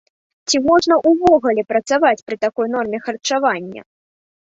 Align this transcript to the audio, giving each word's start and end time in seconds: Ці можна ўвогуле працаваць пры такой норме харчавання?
Ці 0.49 0.61
можна 0.69 0.93
ўвогуле 1.11 1.67
працаваць 1.75 2.25
пры 2.27 2.35
такой 2.49 2.67
норме 2.79 3.05
харчавання? 3.07 3.81